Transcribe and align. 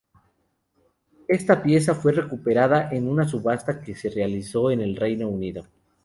Esta 1.27 1.61
pieza 1.61 1.93
fue 1.93 2.11
recuperada 2.11 2.89
en 2.89 3.07
una 3.07 3.27
subasta 3.27 3.79
que 3.79 3.93
se 3.93 4.09
realizó 4.09 4.71
en 4.71 4.95
Reino 4.95 5.29
Unido. 5.29 5.67